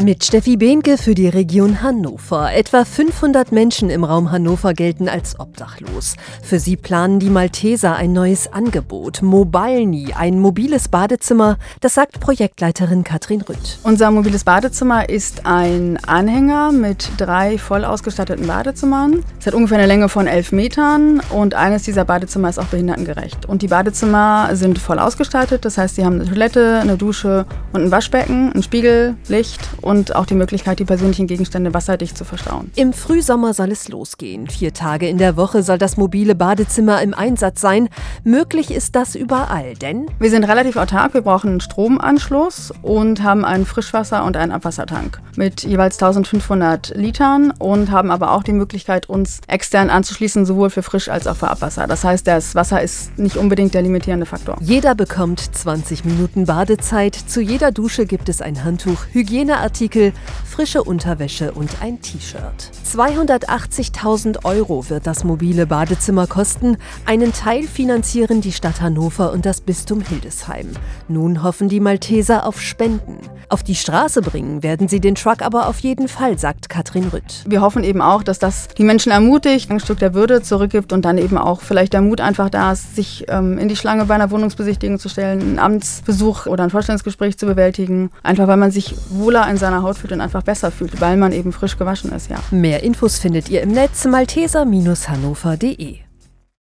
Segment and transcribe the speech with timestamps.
[0.00, 2.52] Mit Steffi Behnke für die Region Hannover.
[2.54, 6.14] Etwa 500 Menschen im Raum Hannover gelten als obdachlos.
[6.40, 9.22] Für sie planen die Malteser ein neues Angebot.
[9.22, 11.58] Mobilni, ein mobiles Badezimmer.
[11.80, 13.80] Das sagt Projektleiterin Katrin Rütt.
[13.82, 19.24] Unser mobiles Badezimmer ist ein Anhänger mit drei voll ausgestatteten Badezimmern.
[19.40, 23.46] Es hat ungefähr eine Länge von elf Metern und eines dieser Badezimmer ist auch behindertengerecht.
[23.46, 25.64] Und die Badezimmer sind voll ausgestattet.
[25.64, 30.14] Das heißt, sie haben eine Toilette, eine Dusche und ein Waschbecken, ein Spiegel, Licht und
[30.14, 32.70] auch die Möglichkeit, die persönlichen Gegenstände wasserdicht zu verstauen.
[32.76, 34.46] Im Frühsommer soll es losgehen.
[34.46, 37.88] Vier Tage in der Woche soll das mobile Badezimmer im Einsatz sein.
[38.22, 41.14] Möglich ist das überall, denn wir sind relativ autark.
[41.14, 47.54] Wir brauchen einen Stromanschluss und haben einen Frischwasser- und einen Abwassertank mit jeweils 1500 Litern
[47.58, 51.48] und haben aber auch die Möglichkeit, uns extern anzuschließen, sowohl für Frisch- als auch für
[51.48, 51.86] Abwasser.
[51.86, 54.58] Das heißt, das Wasser ist nicht unbedingt der limitierende Faktor.
[54.60, 57.14] Jeder bekommt 20 Minuten Badezeit.
[57.14, 59.77] Zu jeder Dusche gibt es ein Handtuch, Hygieneartikel,
[60.44, 62.70] frische Unterwäsche und ein T-Shirt.
[62.84, 66.78] 280.000 Euro wird das mobile Badezimmer kosten.
[67.04, 70.72] Einen Teil finanzieren die Stadt Hannover und das Bistum Hildesheim.
[71.06, 73.18] Nun hoffen die Malteser auf Spenden.
[73.50, 77.44] Auf die Straße bringen werden sie den Truck aber auf jeden Fall, sagt Katrin Rütt.
[77.46, 81.06] Wir hoffen eben auch, dass das die Menschen ermutigt, ein Stück der Würde zurückgibt und
[81.06, 84.14] dann eben auch vielleicht der Mut einfach da ist, sich ähm, in die Schlange bei
[84.14, 88.10] einer Wohnungsbesichtigung zu stellen, einen Amtsbesuch oder ein Vorstellungsgespräch zu bewältigen.
[88.22, 91.32] Einfach weil man sich wohler in seiner Haut fühlt und einfach besser fühlt, weil man
[91.32, 92.36] eben frisch gewaschen ist, ja.
[92.50, 96.07] Mehr Infos findet ihr im Netz malteser-hannover.de.